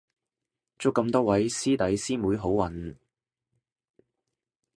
[0.79, 2.95] 祝咁多位師弟師妹好運